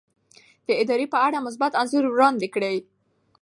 [0.67, 2.77] د ادارې په اړه مثبت انځور وړاندې کړئ.